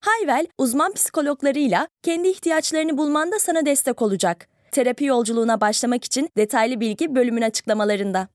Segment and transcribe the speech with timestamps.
[0.00, 4.48] Hayvel, uzman psikologlarıyla kendi ihtiyaçlarını bulmanda sana destek olacak.
[4.72, 8.28] Terapi yolculuğuna başlamak için detaylı bilgi bölümün açıklamalarında.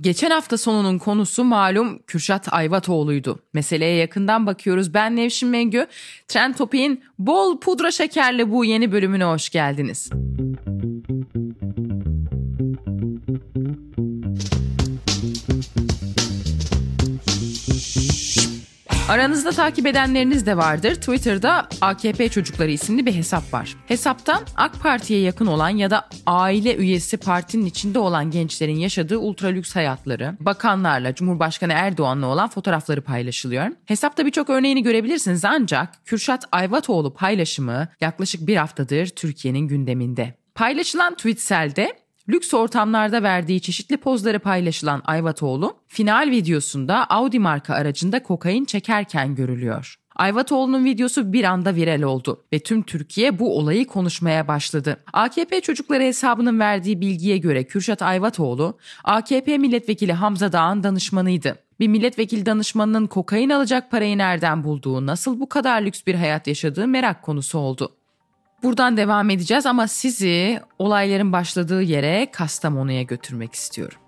[0.00, 3.38] Geçen hafta sonunun konusu malum Kürşat Ayvatoğlu'ydu.
[3.52, 4.94] Meseleye yakından bakıyoruz.
[4.94, 5.86] Ben Nevşin Mengü.
[6.28, 10.10] Trend Topik'in bol pudra şekerli bu yeni bölümüne hoş geldiniz.
[19.08, 20.94] Aranızda takip edenleriniz de vardır.
[20.94, 23.76] Twitter'da AKP Çocukları isimli bir hesap var.
[23.86, 29.48] Hesaptan AK Parti'ye yakın olan ya da aile üyesi partinin içinde olan gençlerin yaşadığı ultra
[29.48, 33.66] lüks hayatları, bakanlarla, Cumhurbaşkanı Erdoğan'la olan fotoğrafları paylaşılıyor.
[33.86, 40.34] Hesapta birçok örneğini görebilirsiniz ancak Kürşat Ayvatoğlu paylaşımı yaklaşık bir haftadır Türkiye'nin gündeminde.
[40.54, 42.01] Paylaşılan tweetselde
[42.32, 49.96] Lüks ortamlarda verdiği çeşitli pozları paylaşılan Ayvatoğlu, final videosunda Audi marka aracında kokain çekerken görülüyor.
[50.16, 54.96] Ayvatoğlu'nun videosu bir anda viral oldu ve tüm Türkiye bu olayı konuşmaya başladı.
[55.12, 61.58] AKP çocukları hesabının verdiği bilgiye göre Kürşat Ayvatoğlu, AKP milletvekili Hamza Dağ'ın danışmanıydı.
[61.80, 66.88] Bir milletvekili danışmanının kokain alacak parayı nereden bulduğu, nasıl bu kadar lüks bir hayat yaşadığı
[66.88, 67.96] merak konusu oldu.
[68.62, 73.98] Buradan devam edeceğiz ama sizi olayların başladığı yere Kastamonu'ya götürmek istiyorum.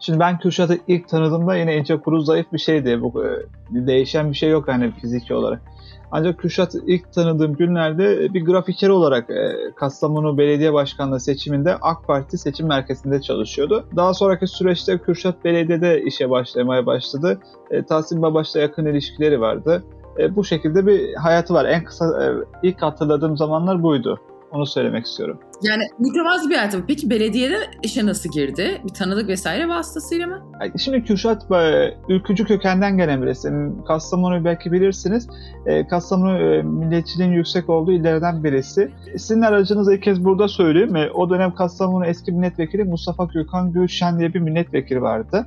[0.00, 3.02] Şimdi ben Kürşat'ı ilk tanıdığımda yine ince kuru zayıf bir şeydi.
[3.02, 3.28] Bu e,
[3.70, 5.62] değişen bir şey yok yani fiziki olarak.
[6.10, 12.38] Ancak Kürşat'ı ilk tanıdığım günlerde bir grafiker olarak e, Kastamonu Belediye Başkanlığı seçiminde AK Parti
[12.38, 13.88] seçim merkezinde çalışıyordu.
[13.96, 17.40] Daha sonraki süreçte Kürşat Belediye'de işe başlamaya başladı.
[17.70, 19.84] E, Tahsin Babaş'la yakın ilişkileri vardı
[20.18, 21.64] e, bu şekilde bir hayatı var.
[21.64, 22.26] En kısa e,
[22.62, 24.20] ilk hatırladığım zamanlar buydu.
[24.52, 25.38] Onu söylemek istiyorum.
[25.62, 26.86] Yani mütevazı bir hayatı.
[26.86, 28.80] Peki belediyede işe nasıl girdi?
[28.84, 30.42] Bir tanıdık vesaire vasıtasıyla mı?
[30.78, 33.52] Şimdi Kürşat e, ülkücü kökenden gelen birisi.
[33.86, 35.28] Kastamonu'yu belki bilirsiniz.
[35.66, 38.90] E, Kastamonu e, milliyetçiliğin yüksek olduğu illerden birisi.
[39.16, 41.10] Sizin aracınızı ilk kez burada söyleyeyim.
[41.14, 45.46] O dönem Kastamonu eski milletvekili Mustafa Gökhan Gülşen diye bir milletvekili vardı.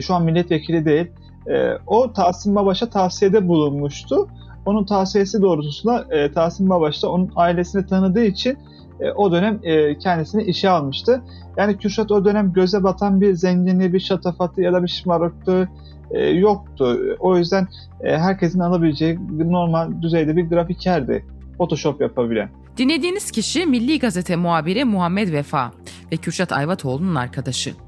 [0.00, 1.06] Şu an milletvekili değil.
[1.48, 4.28] E, o Tahsin Babaş'a tavsiyede bulunmuştu.
[4.66, 8.58] Onun tavsiyesi doğrultusunda e, Tahsin Babaş da onun ailesini tanıdığı için
[9.00, 11.22] e, o dönem e, kendisini işe almıştı.
[11.56, 15.68] Yani Kürşat o dönem göze batan bir zenginliği, bir şatafatı ya da bir şımarıklığı
[16.10, 16.98] e, yoktu.
[17.18, 17.68] O yüzden
[18.04, 21.24] e, herkesin alabileceği normal düzeyde bir grafikerdi.
[21.58, 22.50] Photoshop yapabilen.
[22.76, 25.72] Dinlediğiniz kişi Milli Gazete muhabiri Muhammed Vefa
[26.12, 27.87] ve Kürşat Ayvatoğlu'nun arkadaşı.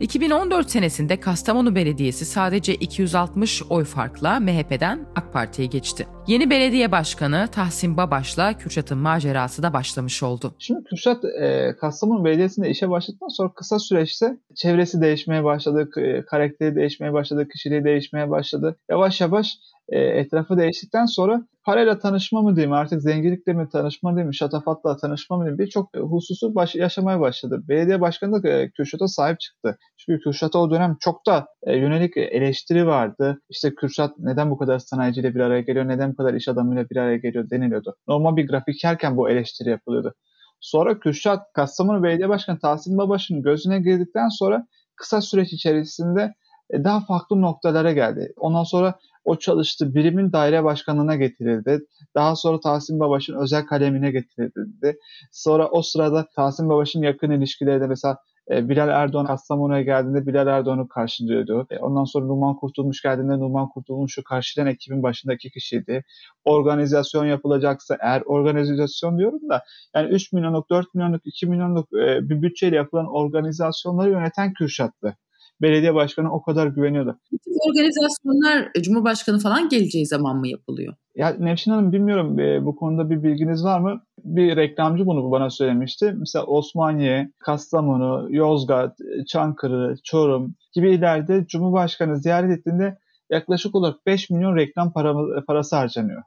[0.00, 6.06] 2014 senesinde Kastamonu Belediyesi sadece 260 oy farkla MHP'den AK Parti'ye geçti.
[6.28, 10.54] Yeni belediye başkanı Tahsin Babaş'la Kürşat'ın macerası da başlamış oldu.
[10.58, 16.76] Şimdi Kürşat e, Kastamonu Belediyesi'nde işe başladıktan sonra kısa süreçte çevresi değişmeye başladı, e, karakteri
[16.76, 18.76] değişmeye başladı, kişiliği değişmeye başladı.
[18.90, 24.34] Yavaş yavaş e, etrafı değiştikten sonra parayla tanışma mı diyeyim artık zenginlikle mi tanışma diyeyim
[24.34, 27.62] şatafatla tanışma mı diyeyim birçok hususu baş, yaşamaya başladı.
[27.68, 29.78] Belediye başkanı da e, Kürşat'a sahip çıktı.
[29.96, 33.40] Çünkü Kürşat'a o dönem çok da e, yönelik eleştiri vardı.
[33.50, 37.16] İşte Kürşat neden bu kadar sanayiciyle bir araya geliyor, neden kadar iş adamıyla bir araya
[37.16, 37.96] geliyor deniliyordu.
[38.08, 40.14] Normal bir grafikerken bu eleştiri yapılıyordu.
[40.60, 46.34] Sonra Kürşat Kastamonu Belediye Başkanı Tahsin Babaş'ın gözüne girdikten sonra kısa süreç içerisinde
[46.70, 48.32] e, daha farklı noktalara geldi.
[48.36, 51.80] Ondan sonra o çalıştı birimin daire başkanlığına getirildi.
[52.14, 54.98] Daha sonra Tahsin Babaş'ın özel kalemine getirildi.
[55.32, 58.16] Sonra o sırada Tahsin Babaş'ın yakın ilişkileri de mesela
[58.50, 61.66] Bilal Erdoğan Kastamonu'ya geldiğinde Bilal Erdoğan'ı karşılıyordu.
[61.70, 66.04] E, ondan sonra Numan Kurtulmuş geldiğinde Numan Kurtulmuş'u karşılayan ekibin başındaki kişiydi.
[66.44, 69.64] Organizasyon yapılacaksa eğer organizasyon diyorum da
[69.94, 75.16] yani 3 milyonluk, 4 milyonluk, 2 milyonluk e, bir bütçeyle yapılan organizasyonları yöneten Kürşat'tı
[75.62, 77.18] belediye başkanı o kadar güveniyordu.
[77.32, 80.94] Bu organizasyonlar e, Cumhurbaşkanı falan geleceği zaman mı yapılıyor?
[81.14, 84.02] Ya Nevşin Hanım bilmiyorum e, bu konuda bir bilginiz var mı?
[84.24, 86.14] Bir reklamcı bunu bana söylemişti.
[86.18, 92.98] Mesela Osmaniye, Kastamonu, Yozgat, Çankırı, Çorum gibi illerde Cumhurbaşkanı ziyaret ettiğinde
[93.30, 95.14] yaklaşık olarak 5 milyon reklam para,
[95.46, 96.22] parası harcanıyor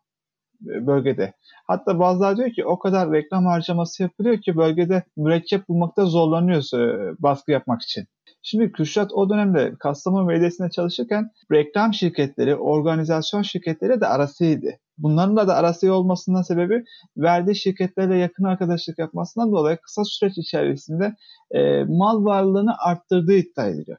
[0.66, 1.34] e, bölgede.
[1.68, 6.72] Hatta bazıları diyor ki o kadar reklam harcaması yapılıyor ki bölgede mürekkep bulmakta zorlanıyoruz
[7.19, 8.07] baskı yapmak için.
[8.44, 14.72] Şimdi Kürşat o dönemde Kastamonu Belediyesi'nde çalışırken reklam şirketleri, organizasyon şirketleri de arasıydı.
[14.98, 16.84] Bunların da, da arası olmasından sebebi
[17.18, 21.16] verdiği şirketlerle yakın arkadaşlık yapmasından dolayı kısa süreç içerisinde
[21.52, 23.98] e, mal varlığını arttırdığı iddia ediliyor.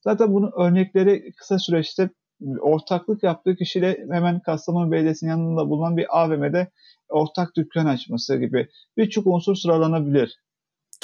[0.00, 2.10] Zaten bunun örnekleri kısa süreçte
[2.60, 6.70] ortaklık yaptığı kişiyle hemen Kastamonu Belediyesi'nin yanında bulunan bir AVM'de
[7.08, 10.43] ortak dükkan açması gibi birçok unsur sıralanabilir.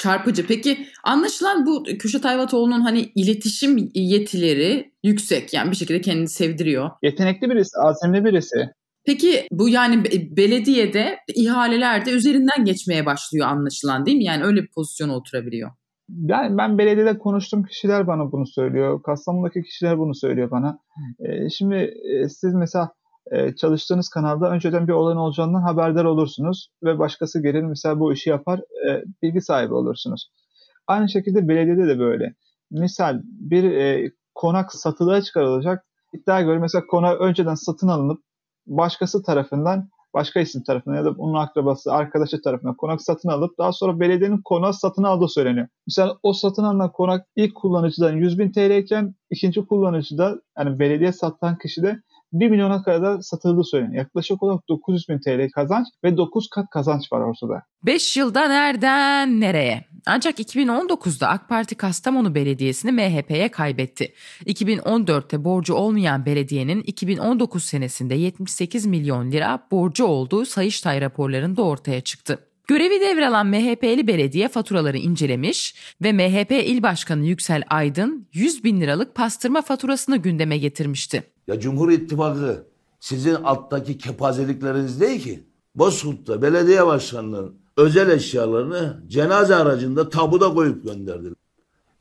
[0.01, 0.47] Çarpıcı.
[0.47, 5.53] Peki anlaşılan bu Kürşat Ayvatoğlu'nun hani iletişim yetileri yüksek.
[5.53, 6.89] Yani bir şekilde kendini sevdiriyor.
[7.03, 8.55] Yetenekli birisi, azimli birisi.
[9.05, 10.03] Peki bu yani
[10.37, 14.23] belediyede ihalelerde üzerinden geçmeye başlıyor anlaşılan değil mi?
[14.23, 15.71] Yani öyle bir pozisyona oturabiliyor.
[16.09, 19.03] Yani ben belediyede konuştuğum kişiler bana bunu söylüyor.
[19.03, 20.79] Kastamonu'daki kişiler bunu söylüyor bana.
[21.19, 22.89] Ee, şimdi e, siz mesela
[23.31, 28.29] e, çalıştığınız kanalda önceden bir olayın olacağından haberdar olursunuz ve başkası gelir mesela bu işi
[28.29, 30.31] yapar e, bilgi sahibi olursunuz.
[30.87, 32.35] Aynı şekilde belediyede de böyle.
[32.71, 35.85] Misal bir e, konak satılığa çıkarılacak.
[36.13, 38.21] İddia göre mesela konak önceden satın alınıp
[38.67, 43.71] başkası tarafından başka isim tarafından ya da onun akrabası, arkadaşı tarafından konak satın alıp daha
[43.71, 45.67] sonra belediyenin konağı satın aldığı söyleniyor.
[45.87, 51.11] Mesela o satın alınan konak ilk kullanıcıdan 100 bin TL iken ikinci kullanıcıda yani belediye
[51.11, 52.01] satan kişi de
[52.33, 54.03] 1 milyona kadar satıldığı söyleniyor.
[54.03, 57.63] Yaklaşık olarak 900 bin TL kazanç ve 9 kat kazanç var ortada.
[57.85, 59.85] 5 yılda nereden nereye?
[60.05, 64.13] Ancak 2019'da AK Parti Kastamonu Belediyesi'ni MHP'ye kaybetti.
[64.45, 72.39] 2014'te borcu olmayan belediyenin 2019 senesinde 78 milyon lira borcu olduğu Sayıştay raporlarında ortaya çıktı.
[72.67, 79.15] Görevi devralan MHP'li belediye faturaları incelemiş ve MHP İl Başkanı Yüksel Aydın 100 bin liralık
[79.15, 81.23] pastırma faturasını gündeme getirmişti.
[81.51, 82.67] Ya Cumhur İttifakı
[82.99, 85.43] sizin alttaki kepazelikleriniz değil ki.
[85.75, 91.33] Bozkurt'ta belediye başkanının özel eşyalarını cenaze aracında tabuda koyup gönderdiler.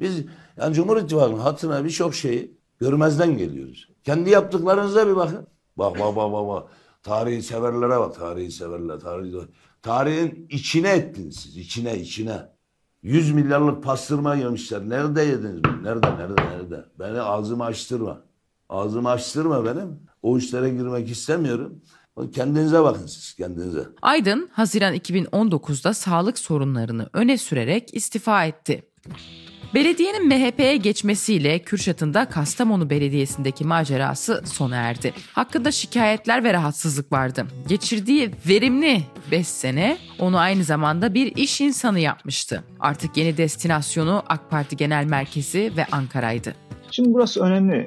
[0.01, 0.25] Biz
[0.57, 3.89] yani Cumhur İttifakı'nın hatırına birçok şeyi görmezden geliyoruz.
[4.05, 5.47] Kendi yaptıklarınıza bir bakın.
[5.77, 6.49] Bak bak bak bak.
[6.49, 6.69] bak.
[7.03, 8.15] Tarihi severlere bak.
[8.15, 9.01] Tarihi severler.
[9.01, 9.37] Tarihi,
[9.83, 11.57] tarihin içine ettiniz siz.
[11.57, 12.49] içine içine.
[13.03, 14.89] 100 milyarlık pastırma yemişler.
[14.89, 15.63] Nerede yediniz?
[15.83, 16.85] Nerede nerede nerede?
[16.99, 18.30] Beni ağzımı açtırma.
[18.71, 19.99] Ağzımı açtırma benim.
[20.23, 21.83] O işlere girmek istemiyorum.
[22.35, 23.85] Kendinize bakın siz kendinize.
[24.03, 28.83] Aydın Haziran 2019'da sağlık sorunlarını öne sürerek istifa etti.
[29.75, 35.13] Belediyenin MHP'ye geçmesiyle Kürşat'ın da Kastamonu Belediyesi'ndeki macerası sona erdi.
[35.33, 37.47] Hakkında şikayetler ve rahatsızlık vardı.
[37.69, 42.65] Geçirdiği verimli 5 sene onu aynı zamanda bir iş insanı yapmıştı.
[42.81, 46.55] Artık yeni destinasyonu AK Parti Genel Merkezi ve Ankara'ydı.
[46.91, 47.87] Şimdi burası önemli.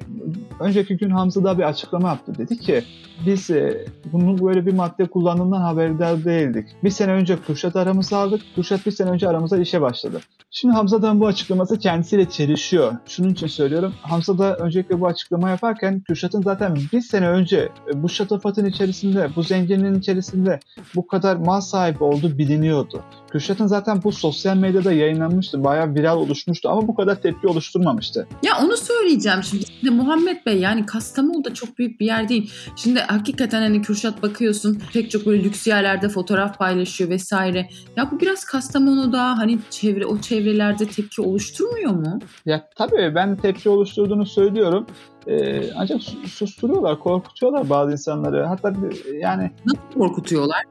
[0.63, 2.33] Önceki gün Hamza da bir açıklama yaptı.
[2.37, 2.83] Dedi ki
[3.25, 6.67] biz e, bunun böyle bir madde kullandığından haberdar değildik.
[6.83, 8.41] Bir sene önce Kürşat aramızı aldık.
[8.55, 10.19] Kürşat bir sene önce aramıza işe başladı.
[10.55, 12.93] Şimdi Hamza'dan bu açıklaması kendisiyle çelişiyor.
[13.07, 13.93] Şunun için söylüyorum.
[14.01, 19.29] Hamza da öncelikle bu açıklama yaparken Kürşat'ın zaten bir sene önce e, bu şatafatın içerisinde,
[19.35, 20.59] bu zenginliğin içerisinde
[20.95, 23.03] bu kadar mal sahibi olduğu biliniyordu.
[23.31, 25.63] Kürşat'ın zaten bu sosyal medyada yayınlanmıştı.
[25.63, 28.27] Bayağı viral oluşmuştu ama bu kadar tepki oluşturmamıştı.
[28.43, 29.65] Ya onu söyleyeceğim şimdi.
[29.85, 32.51] De Muhammed Bey yani Kastamonu da çok büyük bir yer değil.
[32.75, 37.69] Şimdi hakikaten hani Kürşat bakıyorsun pek çok böyle lüks yerlerde fotoğraf paylaşıyor vesaire.
[37.97, 42.19] Ya bu biraz Kastamonu'da hani çevre o çevrelerde tepki oluşturmuyor mu?
[42.45, 44.87] Ya tabii ben tepki oluşturduğunu söylüyorum.
[45.27, 48.45] E, ancak susturuyorlar, korkutuyorlar bazı insanları.
[48.45, 48.73] Hatta
[49.19, 49.51] yani...
[49.65, 50.63] Nasıl korkutuyorlar?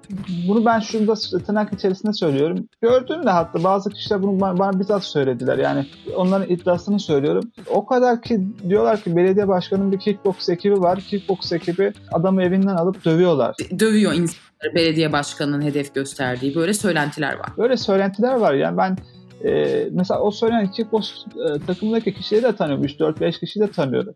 [0.48, 1.14] Bunu ben şurada
[1.46, 2.68] tırnak içerisinde söylüyorum.
[2.82, 5.58] Gördüğümde hatta bazı kişiler bunu bana, bana bizzat söylediler.
[5.58, 7.50] Yani onların iddiasını söylüyorum.
[7.70, 11.00] O kadar ki diyorlar ki belediye başkanının bir kickbox ekibi var.
[11.00, 13.56] Kickbox ekibi adamı evinden alıp dövüyorlar.
[13.78, 17.48] Dövüyor insanları belediye başkanının hedef gösterdiği böyle söylentiler var.
[17.58, 18.54] Böyle söylentiler var.
[18.54, 18.96] Yani ben
[19.44, 22.84] e, mesela o söylenen kickbox e, takımındaki kişileri de tanıyorum.
[22.84, 24.14] 3-4-5 kişiyi de tanıyorum.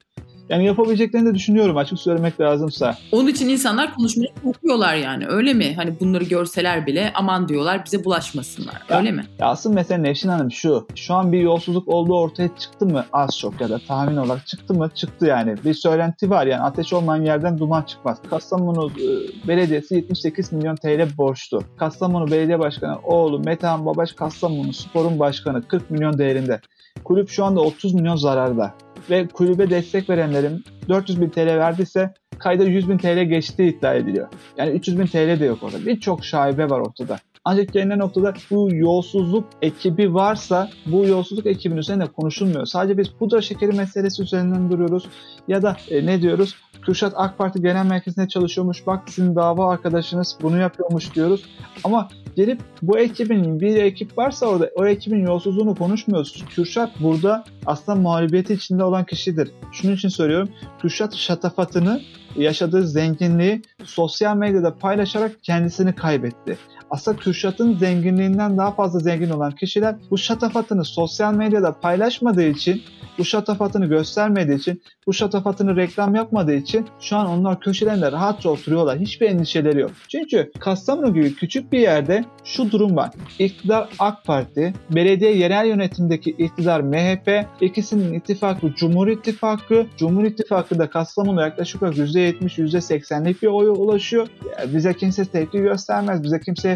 [0.48, 2.98] Yani yapabileceklerini de düşünüyorum açık söylemek lazımsa.
[3.12, 5.74] Onun için insanlar konuşmayı korkuyorlar yani öyle mi?
[5.76, 9.24] Hani bunları görseler bile aman diyorlar bize bulaşmasınlar ya, öyle mi?
[9.38, 10.86] Ya asıl mesele Nevşin Hanım şu.
[10.94, 14.74] Şu an bir yolsuzluk olduğu ortaya çıktı mı az çok ya da tahmin olarak çıktı
[14.74, 14.90] mı?
[14.94, 15.54] Çıktı yani.
[15.64, 18.18] Bir söylenti var yani ateş olmayan yerden duman çıkmaz.
[18.30, 21.62] Kastamonu e, Belediyesi 78 milyon TL borçlu.
[21.76, 26.60] Kastamonu Belediye Başkanı oğlu Metehan Babaş Kastamonu Spor'un başkanı 40 milyon değerinde.
[27.04, 28.74] Kulüp şu anda 30 milyon zararda
[29.10, 34.28] ve kulübe destek verenlerin 400 bin TL verdiyse kayda 100 bin TL geçtiği iddia ediliyor.
[34.56, 35.86] Yani 300 bin TL de yok orada.
[35.86, 37.18] Birçok şaibe var ortada.
[37.48, 42.66] Ancak gelinen noktada bu yolsuzluk ekibi varsa bu yolsuzluk ekibinin üzerinde konuşulmuyor.
[42.66, 45.08] Sadece biz pudra şekeri meselesi üzerinden duruyoruz.
[45.48, 46.54] Ya da e, ne diyoruz?
[46.82, 48.86] Kürşat AK Parti Genel Merkezi'nde çalışıyormuş.
[48.86, 51.44] Bak sizin dava arkadaşınız bunu yapıyormuş diyoruz.
[51.84, 56.44] Ama gelip bu ekibin bir ekip varsa orada o ekibin yolsuzluğunu konuşmuyoruz.
[56.50, 59.50] Kürşat burada aslında mağlubiyeti içinde olan kişidir.
[59.72, 60.48] Şunun için söylüyorum.
[60.82, 62.00] Kürşat şatafatını
[62.36, 66.58] yaşadığı zenginliği sosyal medyada paylaşarak kendisini kaybetti.
[66.90, 72.82] Aslında Kürşat'ın zenginliğinden daha fazla zengin olan kişiler bu şatafatını sosyal medyada paylaşmadığı için,
[73.18, 78.98] bu şatafatını göstermediği için, bu şatafatını reklam yapmadığı için şu an onlar köşelerinde rahatça oturuyorlar.
[78.98, 79.90] Hiçbir endişeleri yok.
[80.08, 83.10] Çünkü Kastamonu gibi küçük bir yerde şu durum var.
[83.38, 89.86] İktidar AK Parti, belediye yerel yönetimdeki iktidar MHP, ikisinin ittifakı Cumhur İttifakı.
[89.96, 94.28] Cumhur İttifakı da Kastamonu yaklaşık olarak %70, %80'lik bir oya ulaşıyor.
[94.74, 96.75] Bize kimse tepki göstermez, bize kimse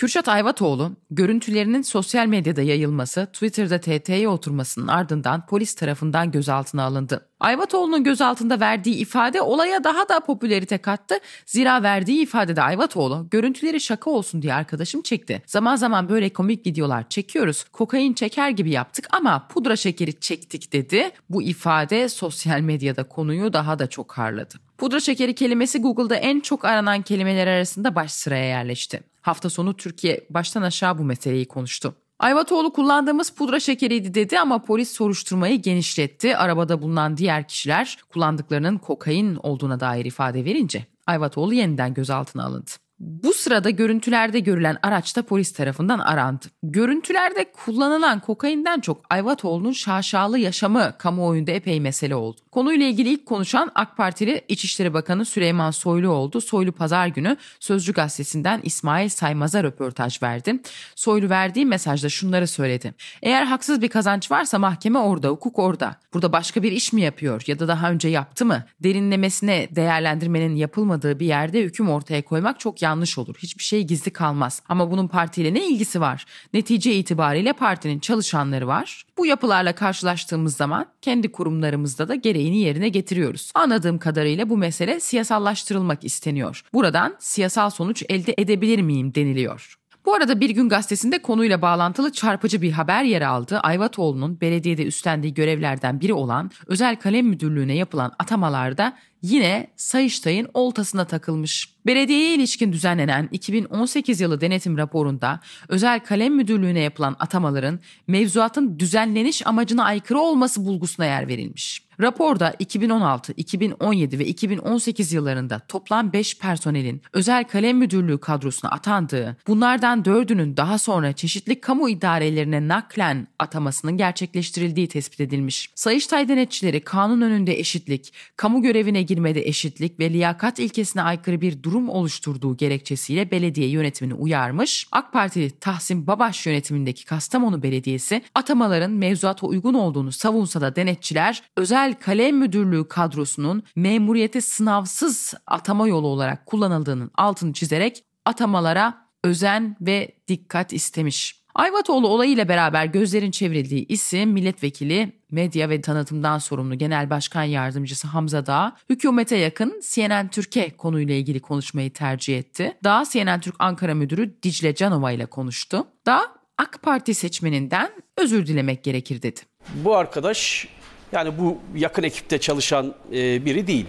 [0.00, 7.29] Kürşat Ayvatoğlu, görüntülerinin sosyal medyada yayılması, Twitter'da TT'ye oturmasının ardından polis tarafından gözaltına alındı.
[7.40, 11.14] Ayvatoğlu'nun gözaltında verdiği ifade olaya daha da popülerite kattı.
[11.46, 15.42] Zira verdiği ifadede Ayvatoğlu, görüntüleri şaka olsun diye arkadaşım çekti.
[15.46, 17.64] Zaman zaman böyle komik videolar çekiyoruz.
[17.64, 21.10] Kokain çeker gibi yaptık ama pudra şekeri çektik dedi.
[21.30, 24.54] Bu ifade sosyal medyada konuyu daha da çok harladı.
[24.78, 29.00] Pudra şekeri kelimesi Google'da en çok aranan kelimeler arasında baş sıraya yerleşti.
[29.20, 31.94] Hafta sonu Türkiye baştan aşağı bu meseleyi konuştu.
[32.20, 36.36] Ayvatoğlu kullandığımız pudra şekeriydi dedi ama polis soruşturmayı genişletti.
[36.36, 42.70] Arabada bulunan diğer kişiler kullandıklarının kokain olduğuna dair ifade verince Ayvatoğlu yeniden gözaltına alındı.
[43.00, 46.46] Bu sırada görüntülerde görülen araç da polis tarafından arandı.
[46.62, 52.40] Görüntülerde kullanılan kokainden çok Ayvatoğlu'nun şaşalı yaşamı kamuoyunda epey mesele oldu.
[52.52, 56.40] Konuyla ilgili ilk konuşan AK Partili İçişleri Bakanı Süleyman Soylu oldu.
[56.40, 60.60] Soylu pazar günü Sözcü Gazetesi'nden İsmail Saymaz'a röportaj verdi.
[60.94, 62.94] Soylu verdiği mesajda şunları söyledi.
[63.22, 65.96] Eğer haksız bir kazanç varsa mahkeme orada, hukuk orada.
[66.14, 68.64] Burada başka bir iş mi yapıyor ya da daha önce yaptı mı?
[68.80, 73.34] Derinlemesine değerlendirmenin yapılmadığı bir yerde hüküm ortaya koymak çok yanlış olur.
[73.38, 74.62] Hiçbir şey gizli kalmaz.
[74.68, 76.26] Ama bunun partiyle ne ilgisi var?
[76.54, 79.04] Netice itibariyle partinin çalışanları var.
[79.18, 83.52] Bu yapılarla karşılaştığımız zaman kendi kurumlarımızda da gereğini yerine getiriyoruz.
[83.54, 86.62] Anladığım kadarıyla bu mesele siyasallaştırılmak isteniyor.
[86.72, 89.79] Buradan siyasal sonuç elde edebilir miyim deniliyor.
[90.10, 93.58] Bu arada Bir Gün Gazetesi'nde konuyla bağlantılı çarpıcı bir haber yer aldı.
[93.58, 101.74] Ayvatoğlu'nun belediyede üstlendiği görevlerden biri olan özel kalem müdürlüğüne yapılan atamalarda yine Sayıştay'ın oltasına takılmış.
[101.86, 109.84] Belediyeye ilişkin düzenlenen 2018 yılı denetim raporunda özel kalem müdürlüğüne yapılan atamaların mevzuatın düzenleniş amacına
[109.84, 111.89] aykırı olması bulgusuna yer verilmiş.
[112.00, 120.02] Raporda 2016, 2017 ve 2018 yıllarında toplam 5 personelin özel kalem müdürlüğü kadrosuna atandığı, bunlardan
[120.02, 125.70] 4'ünün daha sonra çeşitli kamu idarelerine naklen atamasının gerçekleştirildiği tespit edilmiş.
[125.74, 131.88] Sayıştay denetçileri kanun önünde eşitlik, kamu görevine girmede eşitlik ve liyakat ilkesine aykırı bir durum
[131.88, 134.86] oluşturduğu gerekçesiyle belediye yönetimini uyarmış.
[134.92, 141.89] AK Partili Tahsin Babaş yönetimindeki Kastamonu Belediyesi atamaların mevzuata uygun olduğunu savunsa da denetçiler özel
[141.98, 150.72] kalem müdürlüğü kadrosunun memuriyete sınavsız atama yolu olarak kullanıldığının altını çizerek atamalara özen ve dikkat
[150.72, 151.40] istemiş.
[151.54, 158.46] Ayvatoğlu olayıyla beraber gözlerin çevrildiği isim milletvekili medya ve tanıtımdan sorumlu Genel Başkan Yardımcısı Hamza
[158.46, 162.76] Dağ, hükümete yakın CNN Türkiye konuyla ilgili konuşmayı tercih etti.
[162.84, 165.86] Dağ, CNN Türk Ankara Müdürü Dicle Canova ile konuştu.
[166.06, 166.22] Dağ,
[166.58, 169.40] AK Parti seçmeninden özür dilemek gerekir dedi.
[169.74, 170.68] Bu arkadaş
[171.12, 173.86] yani bu yakın ekipte çalışan e, biri değil.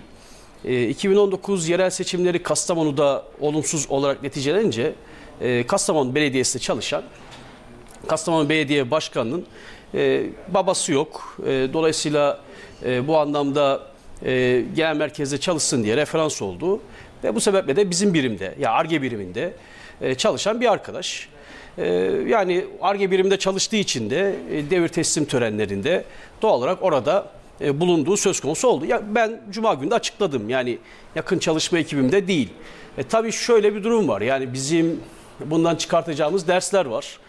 [0.65, 4.93] E, 2019 yerel seçimleri Kastamonu'da olumsuz olarak neticelenince
[5.41, 7.03] e, Kastamonu Belediyesi'nde çalışan
[8.07, 9.45] Kastamonu Belediye Başkanı'nın
[9.93, 11.37] e, babası yok.
[11.45, 12.39] E, dolayısıyla
[12.85, 13.81] e, bu anlamda
[14.25, 16.79] e, genel merkezde çalışsın diye referans oldu.
[17.23, 19.53] Ve bu sebeple de bizim birimde, ya ARGE biriminde
[20.01, 21.29] e, çalışan bir arkadaş.
[21.77, 21.87] E,
[22.27, 26.03] yani ARGE biriminde çalıştığı için de e, devir teslim törenlerinde
[26.41, 27.27] doğal olarak orada
[27.61, 28.85] e, bulunduğu söz konusu oldu.
[28.85, 30.49] Ya ben cuma günü de açıkladım.
[30.49, 30.77] Yani
[31.15, 32.49] yakın çalışma ekibimde değil.
[32.97, 34.21] E, tabii şöyle bir durum var.
[34.21, 34.99] Yani bizim
[35.45, 37.19] bundan çıkartacağımız dersler var.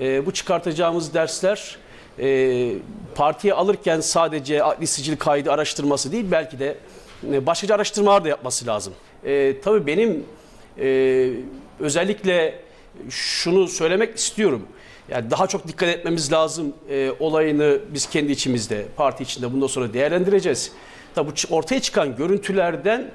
[0.00, 1.76] E, bu çıkartacağımız dersler
[2.18, 2.72] e,
[3.14, 6.76] partiye alırken sadece adli sicil kaydı araştırması değil belki de
[7.32, 8.94] e, başlıca araştırmalar da yapması lazım.
[9.24, 10.24] E, tabii benim
[10.78, 11.30] e,
[11.80, 12.54] özellikle
[13.10, 14.66] şunu söylemek istiyorum.
[15.08, 19.92] Yani daha çok dikkat etmemiz lazım e, olayını biz kendi içimizde, parti içinde bundan sonra
[19.92, 20.72] değerlendireceğiz.
[21.14, 23.10] Tabii bu ortaya çıkan görüntülerden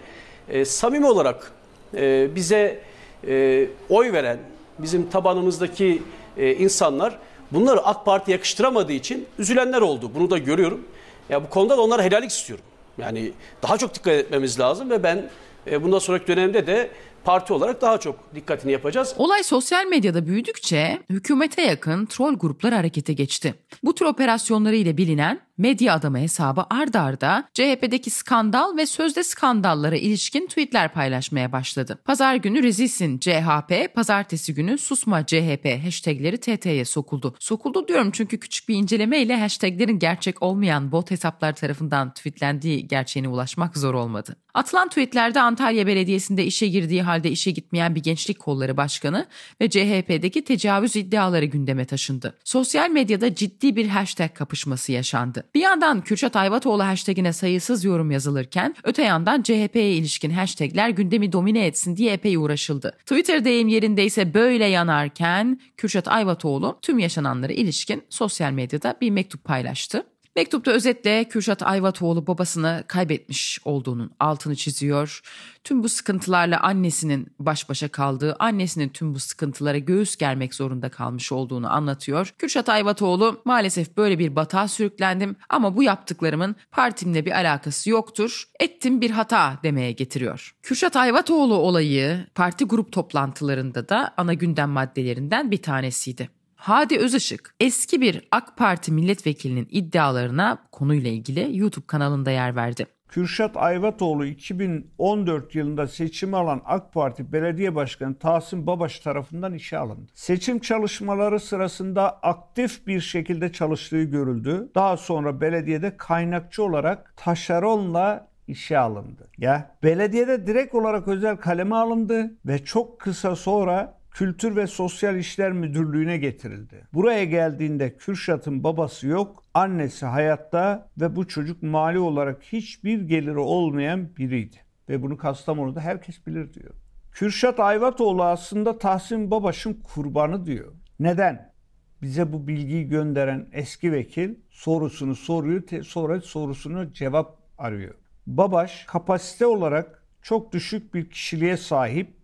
[0.50, 1.52] e, samimi olarak
[1.96, 2.80] e, bize
[3.28, 4.38] e, oy veren,
[4.80, 6.04] bizim tabanımızdaki
[6.38, 7.18] e, insanlar
[7.52, 10.12] bunları AK Parti yakıştıramadığı için üzülenler oldu.
[10.16, 10.88] Bunu da görüyorum.
[11.30, 12.66] Ya bu konuda da onlara helallik istiyorum.
[12.98, 13.32] Yani
[13.64, 15.30] daha çok dikkat etmemiz lazım ve ben
[15.72, 16.90] e, bundan sonraki dönemde de
[17.28, 19.14] parti olarak daha çok dikkatini yapacağız.
[19.18, 23.56] Olay sosyal medyada büyüdükçe hükümete yakın troll gruplar harekete geçti.
[23.84, 29.96] Bu tür operasyonları ile bilinen medya adamı hesabı ardarda arda CHP'deki skandal ve sözde skandallara
[29.96, 32.00] ilişkin tweetler paylaşmaya başladı.
[32.06, 37.36] Pazar günü rezilsin CHP, pazartesi günü susma CHP hashtagleri TT'ye sokuldu.
[37.40, 43.30] Sokuldu diyorum çünkü küçük bir inceleme ile hashtaglerin gerçek olmayan bot hesaplar tarafından tweetlendiği gerçeğine
[43.30, 44.36] ulaşmak zor olmadı.
[44.54, 49.26] Atılan tweetlerde Antalya Belediyesi'nde işe girdiği halde işe gitmeyen bir gençlik kolları başkanı
[49.62, 52.38] ve CHP'deki tecavüz iddiaları gündeme taşındı.
[52.44, 55.44] Sosyal medyada ciddi bir hashtag kapışması yaşandı.
[55.56, 61.66] Bir yandan Kürşat Ayvatoğlu hashtagine sayısız yorum yazılırken öte yandan CHP'ye ilişkin hashtagler gündemi domine
[61.66, 62.98] etsin diye epey uğraşıldı.
[63.00, 69.44] Twitter deyim yerinde ise böyle yanarken Kürşat Ayvatoğlu tüm yaşananlara ilişkin sosyal medyada bir mektup
[69.44, 70.04] paylaştı.
[70.38, 75.22] Mektupta özetle Kürşat Ayvatoğlu babasını kaybetmiş olduğunun altını çiziyor.
[75.64, 81.32] Tüm bu sıkıntılarla annesinin baş başa kaldığı, annesinin tüm bu sıkıntılara göğüs germek zorunda kalmış
[81.32, 82.34] olduğunu anlatıyor.
[82.38, 88.44] Kürşat Ayvatoğlu maalesef böyle bir batağa sürüklendim ama bu yaptıklarımın partimle bir alakası yoktur.
[88.60, 90.56] Ettim bir hata demeye getiriyor.
[90.62, 96.37] Kürşat Ayvatoğlu olayı parti grup toplantılarında da ana gündem maddelerinden bir tanesiydi.
[96.58, 102.86] Hadi Özışık eski bir AK Parti milletvekilinin iddialarına konuyla ilgili YouTube kanalında yer verdi.
[103.08, 110.12] Kürşat Ayvatoğlu 2014 yılında seçim alan AK Parti Belediye Başkanı Tahsin Babaş tarafından işe alındı.
[110.14, 114.72] Seçim çalışmaları sırasında aktif bir şekilde çalıştığı görüldü.
[114.76, 119.30] Daha sonra belediyede kaynakçı olarak taşeronla işe alındı.
[119.38, 125.52] Ya belediyede direkt olarak özel kaleme alındı ve çok kısa sonra Kültür ve Sosyal İşler
[125.52, 126.88] Müdürlüğü'ne getirildi.
[126.94, 134.16] Buraya geldiğinde Kürşat'ın babası yok, annesi hayatta ve bu çocuk mali olarak hiçbir geliri olmayan
[134.18, 134.56] biriydi.
[134.90, 136.74] Ve bunu Kastamonu'da herkes bilir diyor.
[137.12, 140.74] Kürşat Ayvatoğlu aslında Tahsin Babaş'ın kurbanı diyor.
[141.00, 141.54] Neden?
[142.02, 147.96] Bize bu bilgiyi gönderen eski vekil sorusunu soruyor, sonra sorusunu cevap arıyor.
[148.28, 152.17] Babaş kapasite olarak çok düşük bir kişiliğe sahip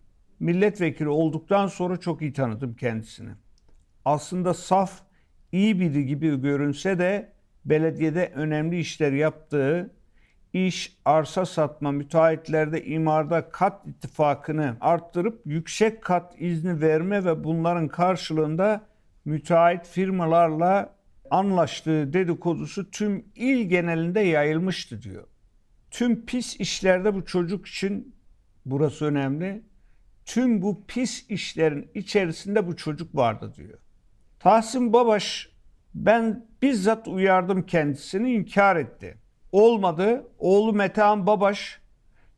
[0.44, 3.30] milletvekili olduktan sonra çok iyi tanıdım kendisini.
[4.04, 5.00] Aslında saf,
[5.52, 7.32] iyi biri gibi görünse de
[7.64, 9.94] belediyede önemli işler yaptığı,
[10.52, 18.86] iş, arsa satma, müteahhitlerde imarda kat ittifakını arttırıp yüksek kat izni verme ve bunların karşılığında
[19.24, 20.94] müteahhit firmalarla
[21.30, 25.24] anlaştığı dedikodusu tüm il genelinde yayılmıştı diyor.
[25.90, 28.14] Tüm pis işlerde bu çocuk için
[28.66, 29.62] burası önemli
[30.26, 33.78] tüm bu pis işlerin içerisinde bu çocuk vardı diyor.
[34.40, 35.48] Tahsin Babaş
[35.94, 39.18] ben bizzat uyardım kendisini inkar etti.
[39.52, 40.26] Olmadı.
[40.38, 41.80] Oğlu Metehan Babaş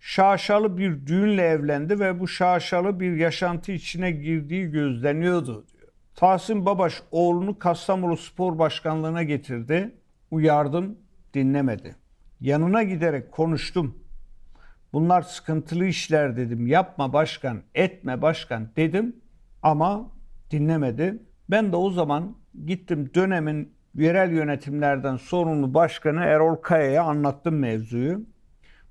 [0.01, 5.89] şaşalı bir düğünle evlendi ve bu şaşalı bir yaşantı içine girdiği gözleniyordu diyor.
[6.15, 9.95] Tahsin Babaş oğlunu Kastamonu Spor Başkanlığı'na getirdi.
[10.31, 10.99] Uyardım,
[11.35, 11.97] dinlemedi.
[12.41, 14.06] Yanına giderek konuştum.
[14.97, 16.67] Bunlar sıkıntılı işler dedim.
[16.67, 19.17] Yapma başkan, etme başkan dedim
[19.63, 20.11] ama
[20.51, 21.23] dinlemedi.
[21.51, 28.21] Ben de o zaman gittim dönemin yerel yönetimlerden sorumlu başkanı Erol Kaya'ya anlattım mevzuyu.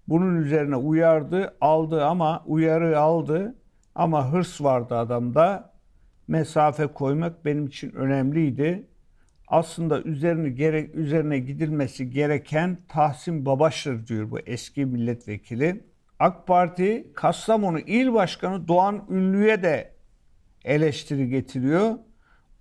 [0.08, 3.56] Bunun üzerine uyardı, aldı ama uyarı aldı
[3.96, 5.74] ama hırs vardı adamda.
[6.28, 8.88] Mesafe koymak benim için önemliydi.
[9.48, 15.95] Aslında üzerine gerek üzerine gidilmesi gereken Tahsin Babaş'tır diyor bu eski milletvekili.
[16.20, 19.92] AK Parti Kastamonu İl Başkanı Doğan Ünlü'ye de
[20.66, 21.96] eleştiri getiriyor.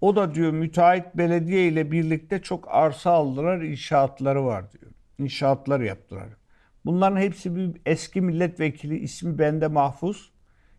[0.01, 4.93] O da diyor müteahhit belediye ile birlikte çok arsa aldılar, inşaatları var diyor.
[5.19, 6.29] İnşaatlar yaptılar.
[6.85, 10.33] Bunların hepsi bir eski milletvekili ismi bende mahfuz.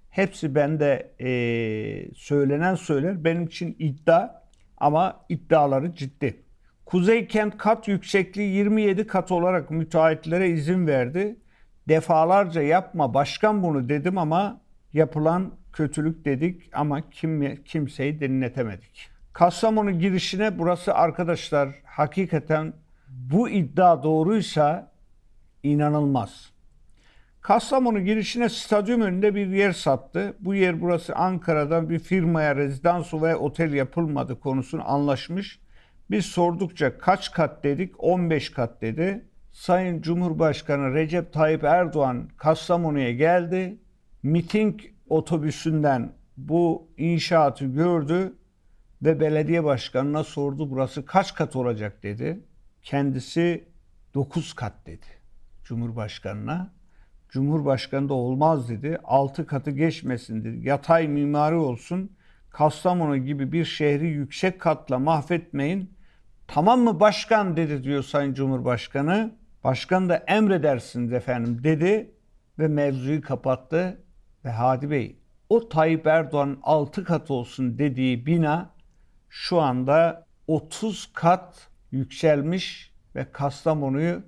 [0.10, 1.30] Hepsi bende e,
[2.16, 3.24] söylenen söyler.
[3.24, 4.30] Benim için iddia
[4.78, 6.44] ama iddiaları ciddi.
[6.86, 11.36] Kuzey kent kat yüksekliği 27 kat olarak müteahhitlere izin verdi.
[11.88, 14.62] Defalarca yapma başkan bunu dedim ama
[14.94, 19.10] yapılan kötülük dedik ama kim, kimseyi dinletemedik.
[19.34, 22.74] Kastamonu girişine burası arkadaşlar hakikaten
[23.10, 24.92] bu iddia doğruysa
[25.64, 26.52] inanılmaz.
[27.42, 30.34] Kastamonu girişine stadyum önünde bir yer sattı.
[30.40, 35.60] Bu yer burası Ankara'dan bir firmaya rezidans ve otel yapılmadı konusunu anlaşmış.
[36.12, 38.04] Biz sordukça kaç kat dedik?
[38.04, 39.26] 15 kat dedi.
[39.56, 43.78] Sayın Cumhurbaşkanı Recep Tayyip Erdoğan Kastamonu'ya geldi.
[44.24, 48.36] Miting otobüsünden bu inşaatı gördü
[49.02, 52.40] ve belediye başkanına sordu burası kaç kat olacak dedi.
[52.84, 53.68] Kendisi
[54.14, 55.06] 9 kat dedi
[55.64, 56.74] Cumhurbaşkanına.
[57.30, 58.98] Cumhurbaşkanı da olmaz dedi.
[59.04, 60.68] 6 katı geçmesin dedi.
[60.68, 62.12] Yatay mimari olsun.
[62.50, 65.94] Kastamonu gibi bir şehri yüksek katla mahvetmeyin.
[66.48, 69.45] Tamam mı başkan dedi diyor Sayın Cumhurbaşkanı.
[69.66, 72.12] Başkan da emredersiniz efendim dedi
[72.60, 74.04] ve mevzuyu kapattı.
[74.46, 78.70] Ve Hadi Bey o Tayyip Erdoğan 6 kat olsun dediği bina
[79.30, 84.24] şu anda 30 kat yükselmiş ve Kastamonu'yu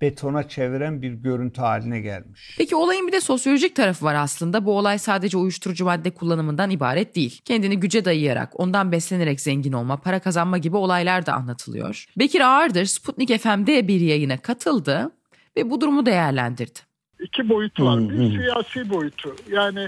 [0.00, 2.54] betona çeviren bir görüntü haline gelmiş.
[2.58, 4.64] Peki olayın bir de sosyolojik tarafı var aslında.
[4.64, 7.40] Bu olay sadece uyuşturucu madde kullanımından ibaret değil.
[7.44, 12.04] Kendini güce dayayarak, ondan beslenerek zengin olma, para kazanma gibi olaylar da anlatılıyor.
[12.16, 15.10] Bekir Ağırdır Sputnik FM'de bir yayına katıldı
[15.56, 16.78] ve bu durumu değerlendirdi.
[17.20, 18.00] İki boyut var.
[18.00, 19.36] Bir siyasi boyutu.
[19.50, 19.80] Yani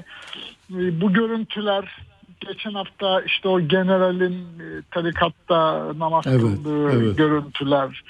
[0.70, 2.07] e, bu görüntüler
[2.40, 7.18] geçen hafta işte o generalin e, tarikatta namaz evet, kıldığı evet.
[7.18, 8.03] görüntüler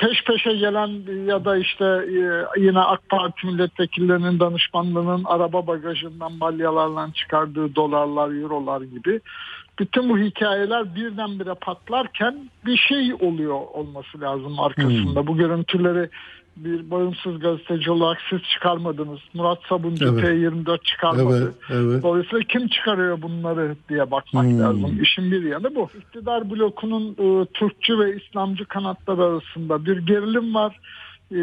[0.00, 0.90] peş peşe gelen
[1.26, 8.80] ya da işte e, yine AK Parti milletvekillerinin danışmanlığının araba bagajından balyalarla çıkardığı dolarlar, eurolar
[8.80, 9.20] gibi
[9.78, 15.20] bütün bu hikayeler birdenbire patlarken bir şey oluyor olması lazım arkasında.
[15.20, 15.26] Hmm.
[15.26, 16.08] Bu görüntüleri
[16.56, 19.20] bir bağımsız gazeteci olarak siz çıkarmadınız.
[19.34, 20.24] Murat Sabuncu evet.
[20.24, 21.54] T24 çıkarmadı.
[21.70, 22.02] Evet, evet.
[22.02, 24.60] Dolayısıyla kim çıkarıyor bunları diye bakmak hmm.
[24.60, 25.02] lazım.
[25.02, 25.88] İşin bir yanı bu.
[25.98, 30.80] İktidar blokunun e, Türkçü ve İslamcı kanatlar arasında bir gerilim var.
[31.32, 31.36] E,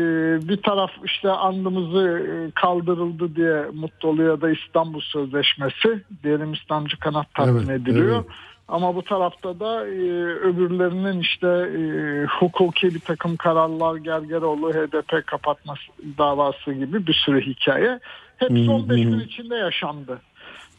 [0.49, 6.03] bir taraf işte andımızı e, kaldırıldı diye mutlu oluyor da İstanbul Sözleşmesi.
[6.23, 8.15] Diyelim İslamcı kanat tatmin evet, ediliyor.
[8.15, 8.35] Evet.
[8.67, 11.81] Ama bu tarafta da e, öbürlerinin işte e,
[12.25, 15.81] hukuki bir takım kararlar Gergeroğlu HDP kapatması
[16.17, 17.99] davası gibi bir sürü hikaye.
[18.37, 20.21] Hepsi 15 gün içinde yaşandı.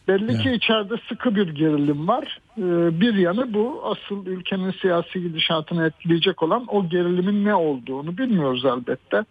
[0.08, 2.38] Belli ki içeride sıkı bir gerilim var.
[2.58, 3.82] Ee, bir yanı bu.
[3.84, 9.24] Asıl ülkenin siyasi gidişatını etkileyecek olan o gerilimin ne olduğunu bilmiyoruz elbette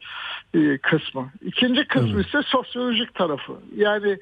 [0.53, 1.31] ee, kısmı.
[1.45, 2.25] İkinci kısmı evet.
[2.25, 3.53] ise sosyolojik tarafı.
[3.75, 4.17] Yani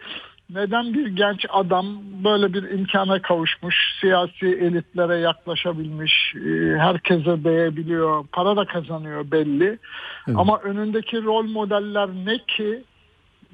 [0.50, 1.86] neden bir genç adam
[2.24, 9.80] böyle bir imkana kavuşmuş, siyasi elitlere yaklaşabilmiş, e, herkese değebiliyor, para da kazanıyor belli.
[10.28, 10.38] Evet.
[10.38, 12.84] Ama önündeki rol modeller ne ki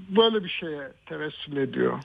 [0.09, 1.99] böyle bir şeye tevessül ediyor.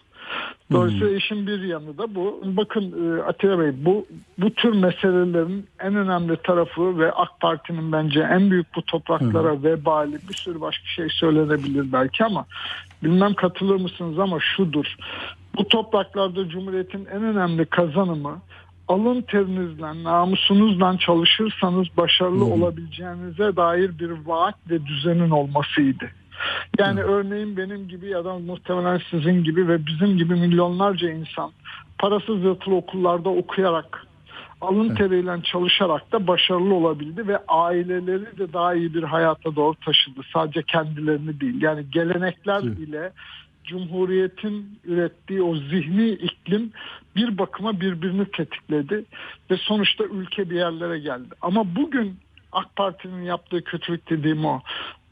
[0.73, 1.17] Dolayısıyla hmm.
[1.17, 2.43] işin bir yanı da bu.
[2.45, 4.07] Bakın e, Atilla Bey bu
[4.39, 9.65] bu tür meselelerin en önemli tarafı ve AK Parti'nin bence en büyük bu topraklara hmm.
[9.65, 12.47] vebali bir sürü başka şey söylenebilir belki ama
[13.03, 14.97] bilmem katılır mısınız ama şudur.
[15.57, 18.39] Bu topraklarda Cumhuriyet'in en önemli kazanımı
[18.89, 22.53] alın terinizle, namusunuzla çalışırsanız başarılı hmm.
[22.53, 26.11] olabileceğinize dair bir vaat ve düzenin olmasıydı.
[26.79, 27.05] Yani Hı.
[27.05, 31.53] örneğin benim gibi ya da muhtemelen sizin gibi ve bizim gibi milyonlarca insan
[31.99, 34.07] parasız yatılı okullarda okuyarak
[34.61, 40.21] alın teriyle çalışarak da başarılı olabildi ve aileleri de daha iyi bir hayata doğru taşıdı.
[40.33, 41.63] Sadece kendilerini değil.
[41.63, 42.67] Yani gelenekler Hı.
[42.67, 43.13] ile
[43.65, 46.73] Cumhuriyet'in ürettiği o zihni iklim
[47.17, 49.05] bir bakıma birbirini tetikledi
[49.51, 51.29] ve sonuçta ülke bir yerlere geldi.
[51.41, 52.17] Ama bugün
[52.53, 54.61] AK Parti'nin yaptığı kötülük dediğim o.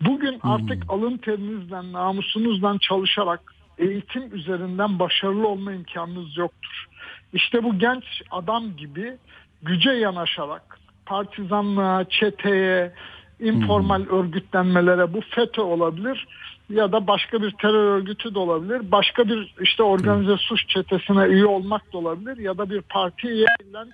[0.01, 0.51] Bugün hmm.
[0.51, 3.41] artık alın terinizden, namusunuzdan çalışarak
[3.79, 6.87] eğitim üzerinden başarılı olma imkanınız yoktur.
[7.33, 9.17] İşte bu genç adam gibi
[9.63, 12.93] güce yanaşarak partizanlığa, çeteye,
[13.41, 14.19] informal hmm.
[14.19, 16.27] örgütlenmelere bu FETÖ olabilir
[16.71, 18.93] ya da başka bir terör örgütü de olabilir.
[18.93, 23.47] Başka bir işte organize suç çetesine üye olmak da olabilir ya da bir partiye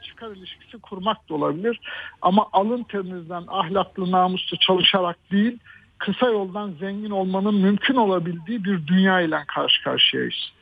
[0.09, 1.81] çıkar ilişkisi kurmak da olabilir.
[2.23, 5.59] Ama alın terinizden ahlaklı namuslu çalışarak değil
[6.01, 10.53] kısa yoldan zengin olmanın mümkün olabildiği bir dünya ile karşı karşıyayız.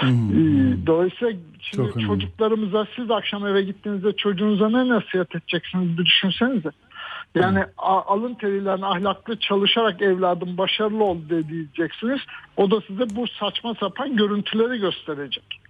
[0.00, 0.10] Hmm.
[0.10, 6.70] Ee, dolayısıyla şimdi Çok çocuklarımıza siz akşam eve gittiğinizde çocuğunuza ne nasihat edeceksiniz bir düşünsenize.
[7.34, 7.66] Yani hmm.
[8.06, 12.20] alın teriyle ahlaklı çalışarak evladım başarılı ol diyeceksiniz.
[12.56, 15.60] O da size bu saçma sapan görüntüleri gösterecek.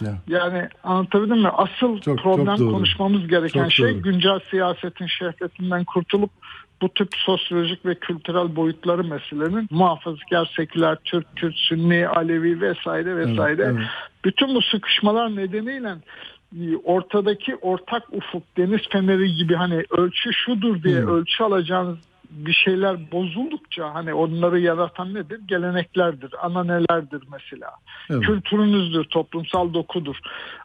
[0.00, 0.18] Ya.
[0.28, 1.48] Yani anlatabildim mi?
[1.48, 4.02] Asıl çok, problem çok konuşmamız gereken çok şey doğru.
[4.02, 6.30] güncel siyasetin şehvetinden kurtulup
[6.82, 13.62] bu tip sosyolojik ve kültürel boyutları meselenin muhafazakar, seküler, Türk, Kürt, Sünni, Alevi vesaire vesaire.
[13.62, 13.86] Evet, evet.
[14.24, 15.94] Bütün bu sıkışmalar nedeniyle
[16.84, 21.08] ortadaki ortak ufuk deniz feneri gibi hani ölçü şudur diye hmm.
[21.08, 21.98] ölçü alacağınız
[22.30, 25.40] bir şeyler bozuldukça hani onları yaratan nedir?
[25.46, 27.70] Geleneklerdir, ananelerdir mesela.
[28.10, 28.22] Evet.
[28.22, 30.16] Kültürünüzdür, toplumsal dokudur.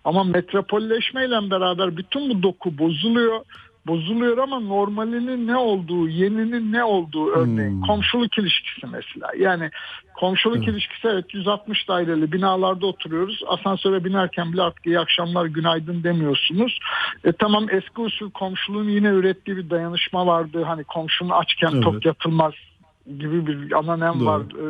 [0.04, 3.40] Ama metropolleşmeyle beraber bütün bu doku bozuluyor
[3.88, 7.82] bozuluyor ama normalinin ne olduğu, yeninin ne olduğu örneğin hmm.
[7.82, 9.32] komşuluk ilişkisi mesela.
[9.38, 9.70] Yani
[10.14, 10.68] komşuluk evet.
[10.68, 13.44] ilişkisi evet 160 daireli binalarda oturuyoruz.
[13.48, 16.80] Asansöre binerken bile artık iyi akşamlar günaydın demiyorsunuz.
[17.24, 20.64] E tamam eski usul komşuluğun yine ürettiği bir dayanışma vardı.
[20.64, 21.84] Hani komşunun açken evet.
[21.84, 22.54] tok yatılmaz
[23.20, 24.26] gibi bir ananem Doğru.
[24.26, 24.68] var e,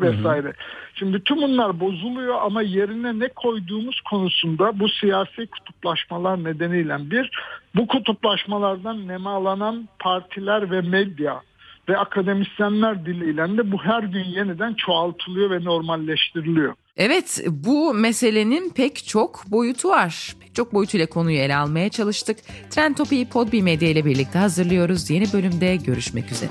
[0.00, 0.46] vesaire.
[0.46, 0.54] Hı hı.
[0.94, 7.30] Şimdi tüm bunlar bozuluyor ama yerine ne koyduğumuz konusunda bu siyasi kutuplaşmalar nedeniyle bir
[7.74, 11.42] bu kutuplaşmalardan nemalanan partiler ve medya
[11.88, 16.74] ve akademisyenler diliyle de bu her gün yeniden çoğaltılıyor ve normalleştiriliyor.
[16.96, 20.34] Evet bu meselenin pek çok boyutu var.
[20.40, 22.38] Pek çok boyutuyla konuyu ele almaya çalıştık.
[22.70, 25.10] Trend Topi'yi Podbi Medya ile birlikte hazırlıyoruz.
[25.10, 26.50] Yeni bölümde görüşmek üzere.